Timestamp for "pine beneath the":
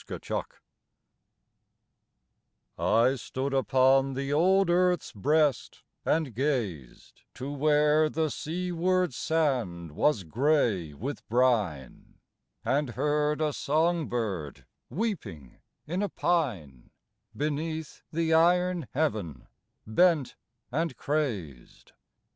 16.09-18.33